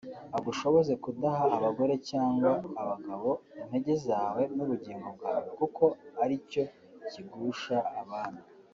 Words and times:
agushoboze 0.37 0.93
kudaha 1.03 1.43
abagore 1.57 1.93
cyangwa 2.09 2.51
abagabo 2.81 3.29
intege 3.61 3.93
zawe 4.07 4.41
n’ubugingo 4.55 5.07
bwawe 5.15 5.47
kuko 5.59 5.83
ari 6.23 6.35
cyo 6.51 6.63
kigusha 7.09 7.77
abami 8.01 8.41